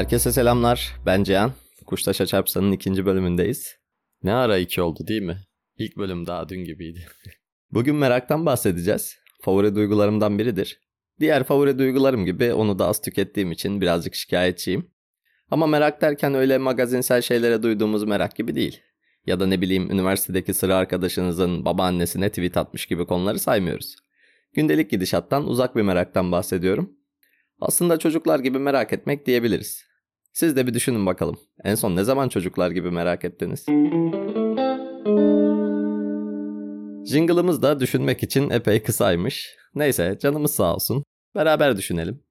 [0.00, 0.96] Herkese selamlar.
[1.06, 1.52] Ben Cihan.
[1.86, 3.76] Kuştaşa Çarpsan'ın ikinci bölümündeyiz.
[4.22, 5.36] Ne ara iki oldu değil mi?
[5.76, 7.06] İlk bölüm daha dün gibiydi.
[7.72, 9.16] Bugün meraktan bahsedeceğiz.
[9.42, 10.80] Favori duygularımdan biridir.
[11.20, 14.90] Diğer favori duygularım gibi onu da az tükettiğim için birazcık şikayetçiyim.
[15.50, 18.80] Ama merak derken öyle magazinsel şeylere duyduğumuz merak gibi değil.
[19.26, 23.96] Ya da ne bileyim üniversitedeki sıra arkadaşınızın babaannesine tweet atmış gibi konuları saymıyoruz.
[24.52, 26.96] Gündelik gidişattan uzak bir meraktan bahsediyorum.
[27.60, 29.89] Aslında çocuklar gibi merak etmek diyebiliriz.
[30.32, 31.38] Siz de bir düşünün bakalım.
[31.64, 33.66] En son ne zaman çocuklar gibi merak ettiniz?
[37.06, 39.56] Jingle'ımız da düşünmek için epey kısaymış.
[39.74, 41.04] Neyse canımız sağ olsun.
[41.34, 42.22] Beraber düşünelim.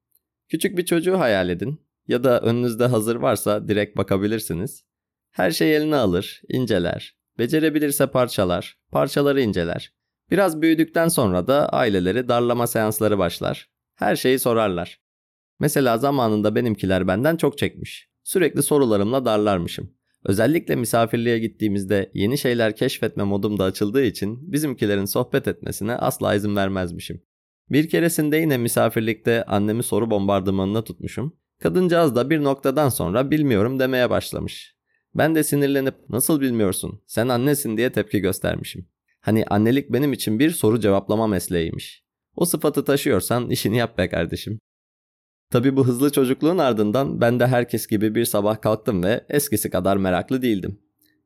[0.50, 1.82] Küçük bir çocuğu hayal edin.
[2.08, 4.84] Ya da önünüzde hazır varsa direkt bakabilirsiniz.
[5.32, 7.16] Her şey eline alır, inceler.
[7.40, 9.94] Becerebilirse parçalar, parçaları inceler.
[10.32, 13.70] Biraz büyüdükten sonra da aileleri darlama seansları başlar.
[13.96, 15.00] Her şeyi sorarlar.
[15.60, 18.10] Mesela zamanında benimkiler benden çok çekmiş.
[18.24, 19.94] Sürekli sorularımla darlarmışım.
[20.26, 26.56] Özellikle misafirliğe gittiğimizde yeni şeyler keşfetme modum da açıldığı için bizimkilerin sohbet etmesine asla izin
[26.56, 27.22] vermezmişim.
[27.70, 31.38] Bir keresinde yine misafirlikte annemi soru bombardımanına tutmuşum.
[31.60, 34.76] Kadıncağız da bir noktadan sonra bilmiyorum demeye başlamış.
[35.16, 38.88] Ben de sinirlenip nasıl bilmiyorsun sen annesin diye tepki göstermişim.
[39.22, 42.04] Hani annelik benim için bir soru cevaplama mesleğiymiş.
[42.36, 44.60] O sıfatı taşıyorsan işini yap be kardeşim.
[45.52, 49.98] Tabi bu hızlı çocukluğun ardından ben de herkes gibi bir sabah kalktım ve eskisi kadar
[49.98, 50.80] meraklı değildim.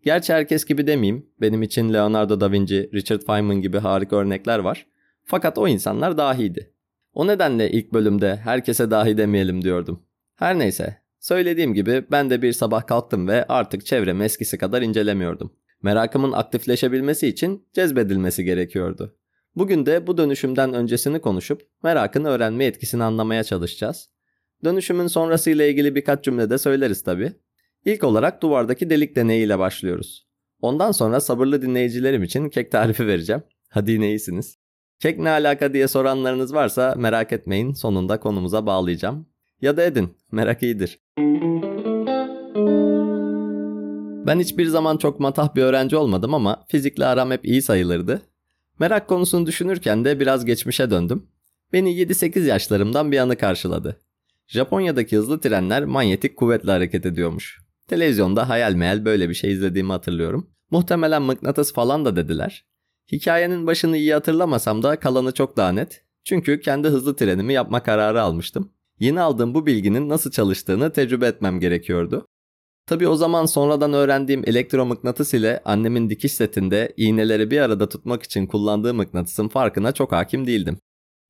[0.06, 1.26] Gerçi herkes gibi demeyeyim.
[1.42, 4.88] Benim için Leonardo da Vinci, Richard Feynman gibi harika örnekler var.
[5.26, 6.74] Fakat o insanlar dahiydi.
[7.14, 10.04] O nedenle ilk bölümde herkese dahi demeyelim diyordum.
[10.36, 15.54] Her neyse, söylediğim gibi ben de bir sabah kalktım ve artık çevremi eskisi kadar incelemiyordum.
[15.82, 19.16] Merakımın aktifleşebilmesi için cezbedilmesi gerekiyordu.
[19.56, 24.13] Bugün de bu dönüşümden öncesini konuşup merakın öğrenme etkisini anlamaya çalışacağız.
[24.64, 27.34] Dönüşümün sonrasıyla ilgili birkaç cümle de söyleriz tabi.
[27.86, 30.28] İlk olarak duvardaki delik deneyiyle başlıyoruz.
[30.62, 33.44] Ondan sonra sabırlı dinleyicilerim için kek tarifi vereceğim.
[33.70, 34.58] Hadi yine iyisiniz.
[35.00, 39.28] Kek ne alaka diye soranlarınız varsa merak etmeyin sonunda konumuza bağlayacağım.
[39.62, 41.00] Ya da edin merak iyidir.
[44.28, 48.22] Ben hiçbir zaman çok matah bir öğrenci olmadım ama fizikle aram hep iyi sayılırdı.
[48.80, 51.28] Merak konusunu düşünürken de biraz geçmişe döndüm.
[51.74, 54.03] Beni 7-8 yaşlarımdan bir anı karşıladı.
[54.48, 57.60] Japonya'daki hızlı trenler manyetik kuvvetle hareket ediyormuş.
[57.88, 60.50] Televizyonda hayal meyal böyle bir şey izlediğimi hatırlıyorum.
[60.72, 62.66] Muhtemelen mıknatıs falan da dediler.
[63.12, 66.04] Hikayenin başını iyi hatırlamasam da kalanı çok daha net.
[66.24, 68.72] Çünkü kendi hızlı trenimi yapma kararı almıştım.
[69.00, 72.26] Yeni aldığım bu bilginin nasıl çalıştığını tecrübe etmem gerekiyordu.
[72.88, 78.48] Tabi o zaman sonradan öğrendiğim elektromıknatıs ile annemin dikiş setinde iğneleri bir arada tutmak için
[78.48, 80.78] kullandığı mıknatısın farkına çok hakim değildim.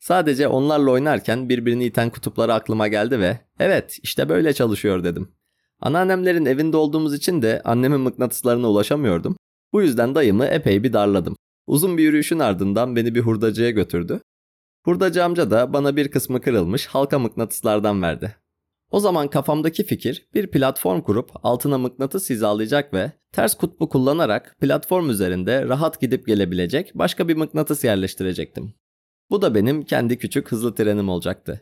[0.04, 5.32] Sadece onlarla oynarken birbirini iten kutupları aklıma geldi ve evet işte böyle çalışıyor dedim.
[5.80, 9.38] Anneannemlerin evinde olduğumuz için de annemin mıknatıslarına ulaşamıyordum.
[9.74, 11.36] Bu yüzden dayımı epey bir darladım.
[11.68, 14.22] Uzun bir yürüyüşün ardından beni bir hurdacıya götürdü.
[14.86, 18.36] Hurdacı amca da bana bir kısmı kırılmış halka mıknatıslardan verdi.
[18.92, 25.10] O zaman kafamdaki fikir bir platform kurup altına mıknatıs hizalayacak ve ters kutbu kullanarak platform
[25.10, 28.74] üzerinde rahat gidip gelebilecek başka bir mıknatıs yerleştirecektim.
[29.34, 31.62] Bu da benim kendi küçük hızlı trenim olacaktı.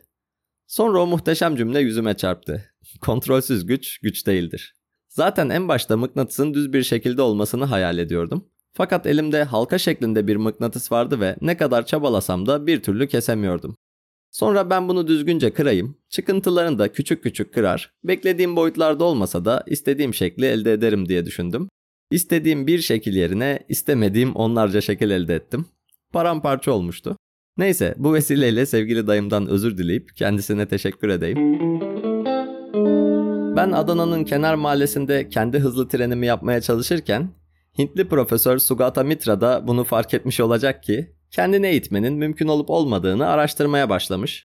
[0.66, 2.64] Sonra o muhteşem cümle yüzüme çarptı.
[3.00, 4.74] Kontrolsüz güç güç değildir.
[5.08, 8.48] Zaten en başta mıknatısın düz bir şekilde olmasını hayal ediyordum.
[8.72, 13.76] Fakat elimde halka şeklinde bir mıknatıs vardı ve ne kadar çabalasam da bir türlü kesemiyordum.
[14.30, 20.14] Sonra ben bunu düzgünce kırayım, çıkıntılarını da küçük küçük kırar, beklediğim boyutlarda olmasa da istediğim
[20.14, 21.68] şekli elde ederim diye düşündüm.
[22.10, 25.66] İstediğim bir şekil yerine istemediğim onlarca şekil elde ettim.
[26.12, 27.16] Paramparça olmuştu.
[27.56, 31.58] Neyse bu vesileyle sevgili dayımdan özür dileyip kendisine teşekkür edeyim.
[33.56, 37.34] Ben Adana'nın kenar mahallesinde kendi hızlı trenimi yapmaya çalışırken
[37.78, 43.26] Hintli profesör Sugata Mitra da bunu fark etmiş olacak ki kendini eğitmenin mümkün olup olmadığını
[43.26, 44.46] araştırmaya başlamış.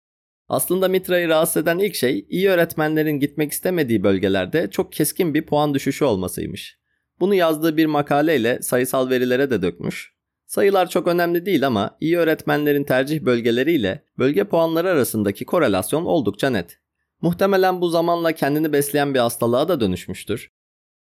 [0.47, 5.73] Aslında Mitra'yı rahatsız eden ilk şey iyi öğretmenlerin gitmek istemediği bölgelerde çok keskin bir puan
[5.73, 6.79] düşüşü olmasıymış.
[7.19, 10.18] Bunu yazdığı bir makaleyle sayısal verilere de dökmüş.
[10.49, 16.79] Sayılar çok önemli değil ama iyi öğretmenlerin tercih bölgeleriyle bölge puanları arasındaki korelasyon oldukça net.
[17.21, 20.51] Muhtemelen bu zamanla kendini besleyen bir hastalığa da dönüşmüştür.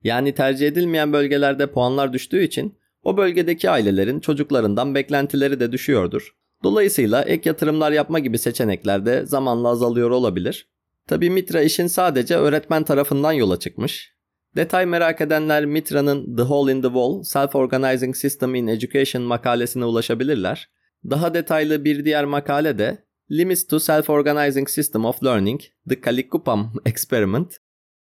[0.04, 6.34] Yani tercih edilmeyen bölgelerde puanlar düştüğü için o bölgedeki ailelerin çocuklarından beklentileri de düşüyordur.
[6.64, 10.68] Dolayısıyla ek yatırımlar yapma gibi seçenekler de zamanla azalıyor olabilir.
[11.06, 14.17] Tabi Mitra işin sadece öğretmen tarafından yola çıkmış.
[14.58, 20.70] Detay merak edenler Mitra'nın The Hole in the Wall Self-Organizing System in Education makalesine ulaşabilirler.
[21.10, 27.56] Daha detaylı bir diğer makale de Limits to Self-Organizing System of Learning The Kalikupam Experiment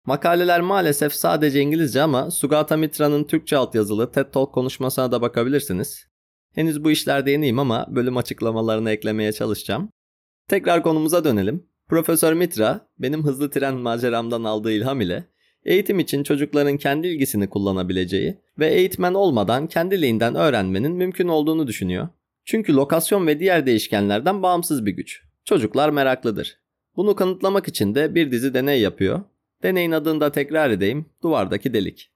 [0.06, 6.06] Makaleler maalesef sadece İngilizce ama Sugata Mitra'nın Türkçe altyazılı TED Talk konuşmasına da bakabilirsiniz.
[6.54, 9.90] Henüz bu işlerde yeniyim ama bölüm açıklamalarını eklemeye çalışacağım.
[10.48, 11.66] Tekrar konumuza dönelim.
[11.88, 15.35] Profesör Mitra, benim hızlı tren maceramdan aldığı ilham ile
[15.66, 22.08] eğitim için çocukların kendi ilgisini kullanabileceği ve eğitmen olmadan kendiliğinden öğrenmenin mümkün olduğunu düşünüyor.
[22.44, 25.22] Çünkü lokasyon ve diğer değişkenlerden bağımsız bir güç.
[25.44, 26.58] Çocuklar meraklıdır.
[26.96, 29.20] Bunu kanıtlamak için de bir dizi deney yapıyor.
[29.62, 31.06] Deneyin adını da tekrar edeyim.
[31.22, 32.10] Duvardaki delik.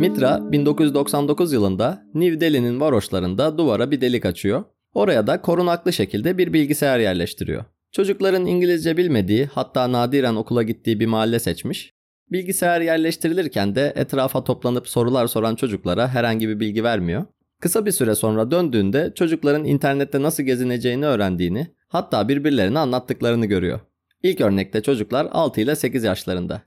[0.00, 4.64] Mitra 1999 yılında New Delhi'nin varoşlarında duvara bir delik açıyor.
[4.94, 7.64] Oraya da korunaklı şekilde bir bilgisayar yerleştiriyor.
[7.96, 11.94] Çocukların İngilizce bilmediği hatta nadiren okula gittiği bir mahalle seçmiş.
[12.32, 17.24] Bilgisayar yerleştirilirken de etrafa toplanıp sorular soran çocuklara herhangi bir bilgi vermiyor.
[17.60, 23.80] Kısa bir süre sonra döndüğünde çocukların internette nasıl gezineceğini öğrendiğini, hatta birbirlerine anlattıklarını görüyor.
[24.22, 26.62] İlk örnekte çocuklar 6 ile 8 yaşlarında.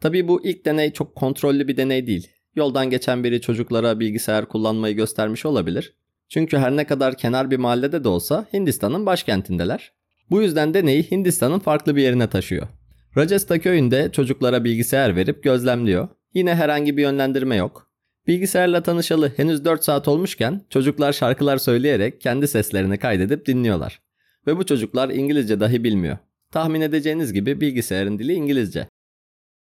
[0.00, 2.28] Tabii bu ilk deney çok kontrollü bir deney değil.
[2.56, 5.94] Yoldan geçen biri çocuklara bilgisayar kullanmayı göstermiş olabilir.
[6.28, 9.92] Çünkü her ne kadar kenar bir mahallede de olsa Hindistan'ın başkentindeler.
[10.30, 12.68] Bu yüzden deneyi Hindistan'ın farklı bir yerine taşıyor.
[13.16, 16.08] Rajasthan köyünde çocuklara bilgisayar verip gözlemliyor.
[16.34, 17.90] Yine herhangi bir yönlendirme yok.
[18.26, 24.00] Bilgisayarla tanışalı henüz 4 saat olmuşken çocuklar şarkılar söyleyerek kendi seslerini kaydedip dinliyorlar.
[24.46, 26.18] Ve bu çocuklar İngilizce dahi bilmiyor.
[26.50, 28.88] Tahmin edeceğiniz gibi bilgisayarın dili İngilizce.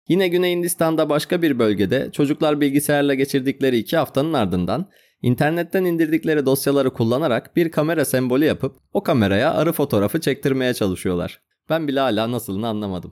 [0.07, 4.89] Yine Güney Hindistan'da başka bir bölgede çocuklar bilgisayarla geçirdikleri 2 haftanın ardından
[5.21, 11.41] internetten indirdikleri dosyaları kullanarak bir kamera sembolü yapıp o kameraya arı fotoğrafı çektirmeye çalışıyorlar.
[11.69, 13.11] Ben bile hala nasılını anlamadım.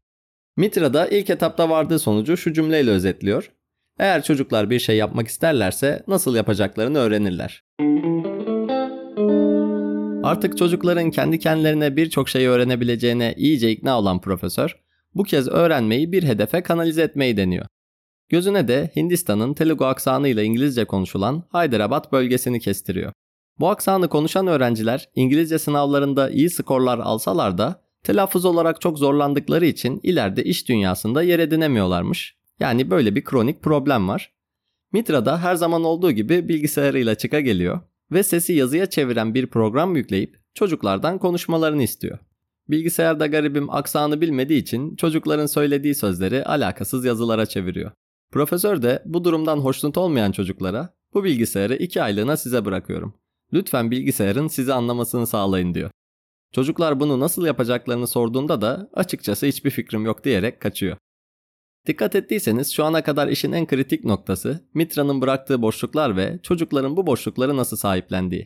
[0.57, 3.51] Mitra da ilk etapta vardığı sonucu şu cümleyle özetliyor.
[3.99, 7.63] Eğer çocuklar bir şey yapmak isterlerse nasıl yapacaklarını öğrenirler.
[10.23, 14.77] Artık çocukların kendi kendilerine birçok şey öğrenebileceğine iyice ikna olan profesör,
[15.15, 17.65] bu kez öğrenmeyi bir hedefe kanalize etmeyi deniyor.
[18.29, 23.13] Gözüne de Hindistan'ın Telugu aksanıyla İngilizce konuşulan Hyderabad bölgesini kestiriyor.
[23.59, 29.99] Bu aksanı konuşan öğrenciler İngilizce sınavlarında iyi skorlar alsalar da telaffuz olarak çok zorlandıkları için
[30.03, 32.37] ileride iş dünyasında yer edinemiyorlarmış.
[32.59, 34.33] Yani böyle bir kronik problem var.
[34.93, 37.79] Mitra da her zaman olduğu gibi bilgisayarıyla çıka geliyor
[38.11, 42.19] ve sesi yazıya çeviren bir program yükleyip çocuklardan konuşmalarını istiyor.
[42.69, 47.91] Bilgisayarda garibim aksanı bilmediği için çocukların söylediği sözleri alakasız yazılara çeviriyor.
[48.31, 53.13] Profesör de bu durumdan hoşnut olmayan çocuklara bu bilgisayarı iki aylığına size bırakıyorum.
[53.53, 55.91] Lütfen bilgisayarın sizi anlamasını sağlayın diyor.
[56.53, 60.97] Çocuklar bunu nasıl yapacaklarını sorduğunda da açıkçası hiçbir fikrim yok diyerek kaçıyor.
[61.87, 67.07] Dikkat ettiyseniz şu ana kadar işin en kritik noktası Mitra'nın bıraktığı boşluklar ve çocukların bu
[67.07, 68.45] boşlukları nasıl sahiplendiği.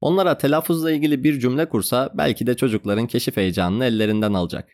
[0.00, 4.68] Onlara telaffuzla ilgili bir cümle kursa belki de çocukların keşif heyecanını ellerinden alacak.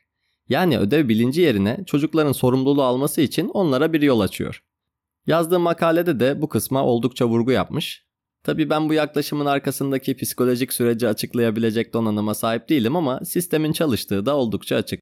[0.50, 4.62] Yani ödev bilinci yerine çocukların sorumluluğu alması için onlara bir yol açıyor.
[5.26, 8.05] Yazdığım makalede de bu kısma oldukça vurgu yapmış.
[8.44, 14.37] Tabi ben bu yaklaşımın arkasındaki psikolojik süreci açıklayabilecek donanıma sahip değilim ama sistemin çalıştığı da
[14.37, 15.00] oldukça açık.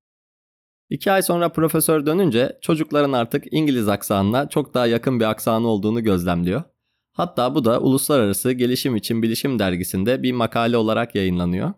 [0.90, 6.02] İki ay sonra profesör dönünce çocukların artık İngiliz aksanına çok daha yakın bir aksanı olduğunu
[6.02, 6.62] gözlemliyor.
[7.12, 11.72] Hatta bu da Uluslararası Gelişim için Bilişim dergisinde bir makale olarak yayınlanıyor.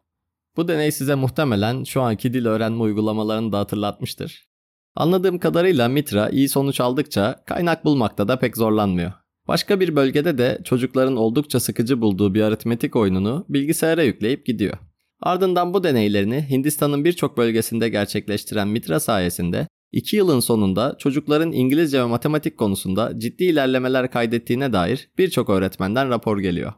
[0.57, 4.51] Bu deney size muhtemelen şu anki dil öğrenme uygulamalarını da hatırlatmıştır.
[4.95, 9.13] Anladığım kadarıyla Mitra iyi sonuç aldıkça kaynak bulmakta da pek zorlanmıyor.
[9.49, 14.79] Başka bir bölgede de çocukların oldukça sıkıcı bulduğu bir aritmetik oyununu bilgisayara yükleyip gidiyor.
[15.21, 22.05] Ardından bu deneylerini Hindistan'ın birçok bölgesinde gerçekleştiren Mitra sayesinde 2 yılın sonunda çocukların İngilizce ve
[22.05, 26.73] matematik konusunda ciddi ilerlemeler kaydettiğine dair birçok öğretmenden rapor geliyor.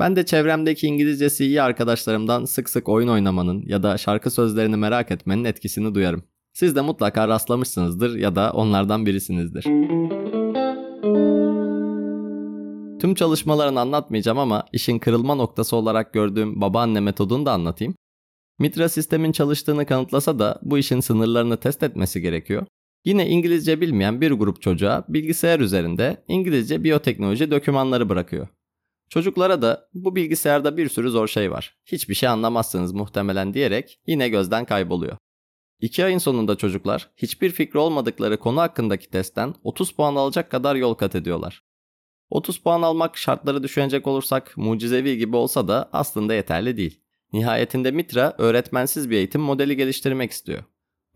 [0.00, 5.10] Ben de çevremdeki İngilizcesi iyi arkadaşlarımdan sık sık oyun oynamanın ya da şarkı sözlerini merak
[5.10, 6.22] etmenin etkisini duyarım.
[6.52, 9.62] Siz de mutlaka rastlamışsınızdır ya da onlardan birisinizdir.
[13.00, 17.94] Tüm çalışmalarını anlatmayacağım ama işin kırılma noktası olarak gördüğüm babaanne metodunu da anlatayım.
[18.58, 22.66] Mitra sistemin çalıştığını kanıtlasa da bu işin sınırlarını test etmesi gerekiyor.
[23.04, 28.48] Yine İngilizce bilmeyen bir grup çocuğa bilgisayar üzerinde İngilizce biyoteknoloji dokümanları bırakıyor.
[29.10, 31.76] Çocuklara da bu bilgisayarda bir sürü zor şey var.
[31.86, 35.16] Hiçbir şey anlamazsınız muhtemelen diyerek yine gözden kayboluyor.
[35.80, 40.94] İki ayın sonunda çocuklar hiçbir fikri olmadıkları konu hakkındaki testten 30 puan alacak kadar yol
[40.94, 41.62] kat ediyorlar.
[42.30, 47.00] 30 puan almak şartları düşünecek olursak mucizevi gibi olsa da aslında yeterli değil.
[47.32, 50.64] Nihayetinde Mitra öğretmensiz bir eğitim modeli geliştirmek istiyor.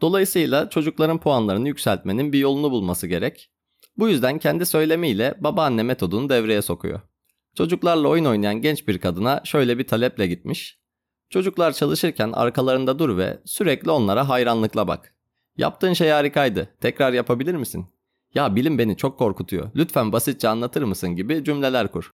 [0.00, 3.50] Dolayısıyla çocukların puanlarını yükseltmenin bir yolunu bulması gerek.
[3.96, 7.00] Bu yüzden kendi söylemiyle babaanne metodunu devreye sokuyor.
[7.54, 10.78] Çocuklarla oyun oynayan genç bir kadına şöyle bir taleple gitmiş.
[11.30, 15.14] Çocuklar çalışırken arkalarında dur ve sürekli onlara hayranlıkla bak.
[15.56, 16.68] Yaptığın şey harikaydı.
[16.80, 17.86] Tekrar yapabilir misin?
[18.34, 19.70] Ya bilim beni çok korkutuyor.
[19.76, 22.10] Lütfen basitçe anlatır mısın gibi cümleler kur.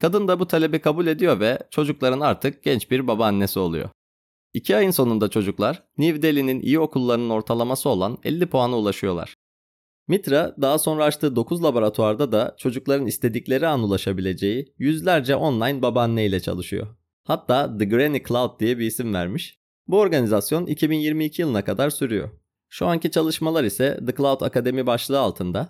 [0.00, 3.88] Kadın da bu talebi kabul ediyor ve çocukların artık genç bir babaannesi oluyor.
[4.54, 9.34] İki ayın sonunda çocuklar New Delhi'nin iyi okullarının ortalaması olan 50 puana ulaşıyorlar.
[10.10, 16.40] Mitra daha sonra açtığı 9 laboratuvarda da çocukların istedikleri an ulaşabileceği yüzlerce online babaanne ile
[16.40, 16.86] çalışıyor.
[17.24, 19.58] Hatta The Granny Cloud diye bir isim vermiş.
[19.88, 22.28] Bu organizasyon 2022 yılına kadar sürüyor.
[22.68, 25.68] Şu anki çalışmalar ise The Cloud Akademi başlığı altında.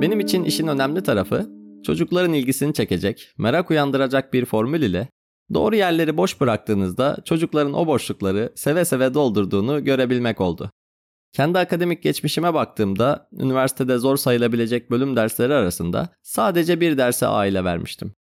[0.00, 1.50] Benim için işin önemli tarafı
[1.86, 5.08] çocukların ilgisini çekecek, merak uyandıracak bir formül ile
[5.54, 10.70] doğru yerleri boş bıraktığınızda çocukların o boşlukları seve seve doldurduğunu görebilmek oldu.
[11.32, 18.14] Kendi akademik geçmişime baktığımda üniversitede zor sayılabilecek bölüm dersleri arasında sadece bir derse aile vermiştim.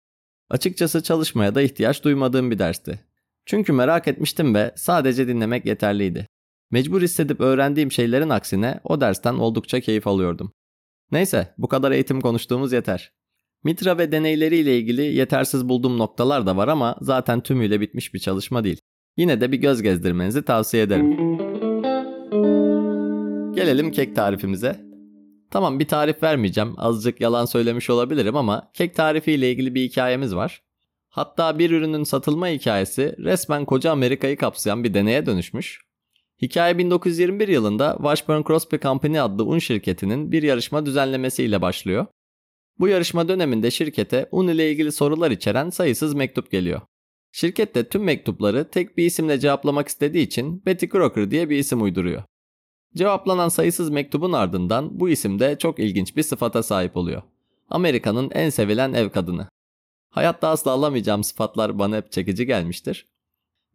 [0.50, 3.00] Açıkçası çalışmaya da ihtiyaç duymadığım bir dersti.
[3.46, 6.28] Çünkü merak etmiştim ve sadece dinlemek yeterliydi.
[6.72, 10.52] Mecbur hissedip öğrendiğim şeylerin aksine o dersten oldukça keyif alıyordum.
[11.12, 13.12] Neyse bu kadar eğitim konuştuğumuz yeter.
[13.64, 18.64] Mitra ve deneyleriyle ilgili yetersiz bulduğum noktalar da var ama zaten tümüyle bitmiş bir çalışma
[18.64, 18.80] değil.
[19.18, 21.51] Yine de bir göz gezdirmenizi tavsiye ederim.
[23.62, 24.86] Gelelim kek tarifimize.
[25.52, 26.74] Tamam bir tarif vermeyeceğim.
[26.78, 30.64] Azıcık yalan söylemiş olabilirim ama kek tarifiyle ilgili bir hikayemiz var.
[31.10, 35.82] Hatta bir ürünün satılma hikayesi resmen koca Amerika'yı kapsayan bir deneye dönüşmüş.
[36.42, 42.06] Hikaye 1921 yılında Washburn Crosby Company adlı un şirketinin bir yarışma düzenlemesiyle başlıyor.
[42.80, 46.82] Bu yarışma döneminde şirkete un ile ilgili sorular içeren sayısız mektup geliyor.
[47.32, 51.82] Şirket de tüm mektupları tek bir isimle cevaplamak istediği için Betty Crocker diye bir isim
[51.82, 52.24] uyduruyor.
[52.96, 57.22] Cevaplanan sayısız mektubun ardından bu isim de çok ilginç bir sıfata sahip oluyor.
[57.70, 59.48] Amerika'nın en sevilen ev kadını.
[60.10, 63.08] Hayatta asla alamayacağım sıfatlar bana hep çekici gelmiştir.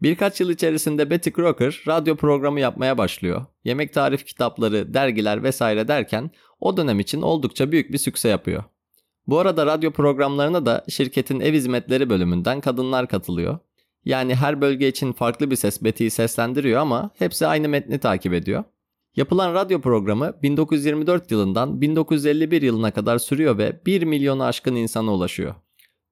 [0.03, 3.47] Birkaç yıl içerisinde Betty Crocker radyo programı yapmaya başlıyor.
[3.65, 6.31] Yemek tarif kitapları, dergiler vesaire derken
[6.61, 8.65] o dönem için oldukça büyük bir sükse yapıyor.
[9.27, 13.59] Bu arada radyo programlarına da şirketin ev hizmetleri bölümünden kadınlar katılıyor.
[14.05, 18.65] Yani her bölge için farklı bir ses Betty'yi seslendiriyor ama hepsi aynı metni takip ediyor.
[19.17, 25.55] Yapılan radyo programı 1924 yılından 1951 yılına kadar sürüyor ve 1 milyonu aşkın insana ulaşıyor.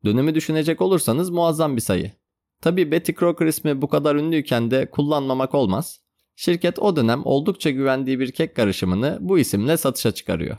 [0.04, 2.12] Dönemi düşünecek olursanız muazzam bir sayı.
[2.60, 6.00] Tabi Betty Crocker ismi bu kadar ünlüyken de kullanmamak olmaz.
[6.36, 10.56] Şirket o dönem oldukça güvendiği bir kek karışımını bu isimle satışa çıkarıyor.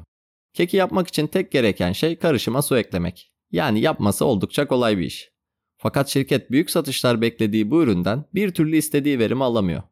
[0.54, 3.32] Keki yapmak için tek gereken şey karışıma su eklemek.
[3.52, 5.32] Yani yapması oldukça kolay bir iş.
[5.78, 9.84] Fakat şirket büyük satışlar beklediği bu üründen bir türlü istediği verimi alamıyor.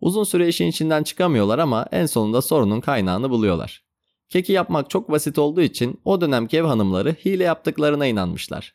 [0.00, 3.84] Uzun süre işin içinden çıkamıyorlar ama en sonunda sorunun kaynağını buluyorlar.
[4.28, 8.74] Keki yapmak çok basit olduğu için o dönemki ev hanımları hile yaptıklarına inanmışlar.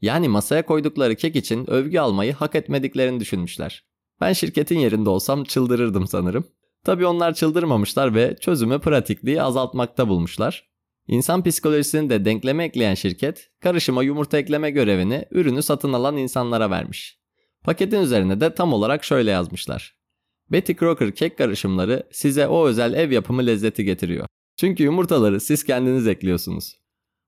[0.00, 3.84] Yani masaya koydukları kek için övgü almayı hak etmediklerini düşünmüşler.
[4.20, 6.44] Ben şirketin yerinde olsam çıldırırdım sanırım.
[6.84, 10.68] Tabi onlar çıldırmamışlar ve çözümü pratikliği azaltmakta bulmuşlar.
[11.06, 17.18] İnsan psikolojisini de denkleme ekleyen şirket, karışıma yumurta ekleme görevini ürünü satın alan insanlara vermiş.
[17.64, 19.97] Paketin üzerine de tam olarak şöyle yazmışlar.
[20.52, 24.26] Betty Crocker kek karışımları size o özel ev yapımı lezzeti getiriyor.
[24.56, 26.74] Çünkü yumurtaları siz kendiniz ekliyorsunuz.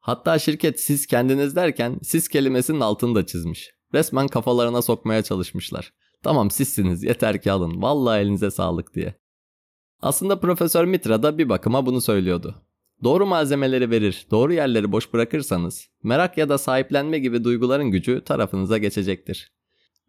[0.00, 3.70] Hatta şirket siz kendiniz derken siz kelimesinin altını da çizmiş.
[3.94, 5.92] Resmen kafalarına sokmaya çalışmışlar.
[6.22, 9.14] Tamam sizsiniz yeter ki alın vallahi elinize sağlık diye.
[10.02, 12.62] Aslında Profesör Mitra da bir bakıma bunu söylüyordu.
[13.02, 18.78] Doğru malzemeleri verir, doğru yerleri boş bırakırsanız merak ya da sahiplenme gibi duyguların gücü tarafınıza
[18.78, 19.52] geçecektir.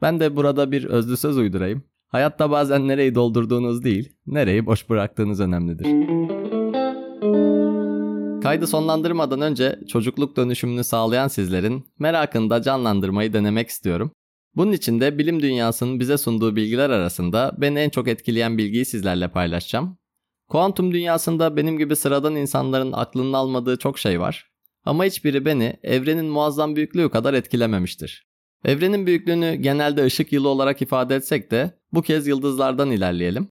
[0.02, 1.84] Ben de burada bir özlü söz uydurayım.
[2.12, 5.86] Hayatta bazen nereyi doldurduğunuz değil, nereyi boş bıraktığınız önemlidir.
[8.44, 14.12] Kaydı sonlandırmadan önce çocukluk dönüşümünü sağlayan sizlerin merakını da canlandırmayı denemek istiyorum.
[14.56, 19.28] Bunun için de bilim dünyasının bize sunduğu bilgiler arasında beni en çok etkileyen bilgiyi sizlerle
[19.28, 19.98] paylaşacağım.
[20.50, 24.52] Kuantum dünyasında benim gibi sıradan insanların aklının almadığı çok şey var.
[24.86, 28.31] Ama hiçbiri beni evrenin muazzam büyüklüğü kadar etkilememiştir.
[28.66, 33.48] Evrenin büyüklüğünü genelde ışık yılı olarak ifade etsek de bu kez yıldızlardan ilerleyelim.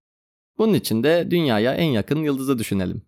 [0.58, 3.02] Bunun için de dünyaya en yakın yıldızı düşünelim.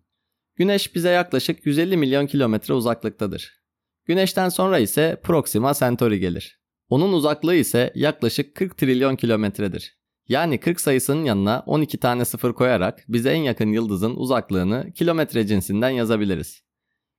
[0.55, 3.63] Güneş bize yaklaşık 150 milyon kilometre uzaklıktadır.
[4.05, 6.59] Güneşten sonra ise Proxima Centauri gelir.
[6.89, 9.97] Onun uzaklığı ise yaklaşık 40 trilyon kilometredir.
[10.27, 15.89] Yani 40 sayısının yanına 12 tane sıfır koyarak bize en yakın yıldızın uzaklığını kilometre cinsinden
[15.89, 16.61] yazabiliriz.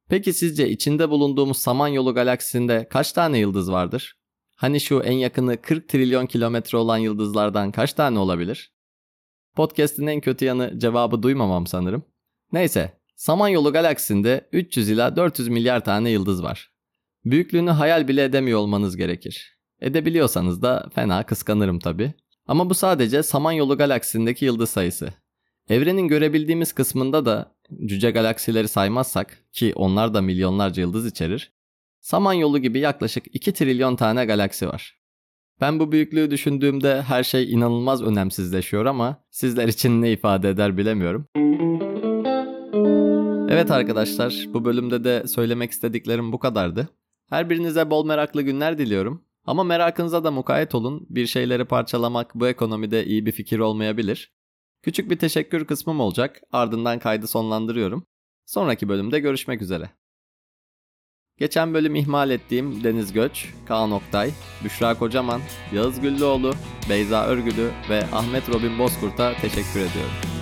[0.09, 4.17] Peki sizce içinde bulunduğumuz Samanyolu galaksisinde kaç tane yıldız vardır?
[4.54, 8.73] Hani şu en yakını 40 trilyon kilometre olan yıldızlardan kaç tane olabilir?
[9.54, 12.04] Podcast'in en kötü yanı cevabı duymamam sanırım.
[12.52, 16.70] Neyse, Samanyolu galaksisinde 300 ila 400 milyar tane yıldız var.
[17.25, 19.58] Büyüklüğünü hayal bile edemiyor olmanız gerekir.
[19.80, 22.14] Edebiliyorsanız da fena kıskanırım tabi.
[22.46, 25.14] Ama bu sadece Samanyolu galaksisindeki yıldız sayısı.
[25.68, 27.54] Evrenin görebildiğimiz kısmında da
[27.87, 31.52] cüce galaksileri saymazsak ki onlar da milyonlarca yıldız içerir,
[32.04, 34.99] Samanyolu gibi yaklaşık 2 trilyon tane galaksi var.
[35.61, 41.26] Ben bu büyüklüğü düşündüğümde her şey inanılmaz önemsizleşiyor ama sizler için ne ifade eder bilemiyorum.
[43.49, 46.88] Evet arkadaşlar, bu bölümde de söylemek istediklerim bu kadardı.
[47.28, 49.25] Her birinize bol meraklı günler diliyorum.
[49.46, 51.06] Ama merakınıza da mukayyet olun.
[51.11, 54.32] Bir şeyleri parçalamak bu ekonomide iyi bir fikir olmayabilir.
[54.82, 56.40] Küçük bir teşekkür kısmım olacak.
[56.52, 58.06] Ardından kaydı sonlandırıyorum.
[58.46, 59.90] Sonraki bölümde görüşmek üzere.
[61.38, 64.31] Geçen bölüm ihmal ettiğim Deniz Göç, Kaan Oktay,
[64.64, 65.41] Büşra Kocaman,
[65.73, 66.55] Yağız Güllüoğlu,
[66.91, 70.34] Beyza Örgülü ve Ahmet Robin Bozkurt'a teşekkür ediyorum.